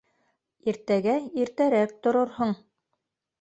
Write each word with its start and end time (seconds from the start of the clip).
Иртәгә 0.71 1.13
иртәрәк 1.41 1.95
торорһоң. 2.07 2.57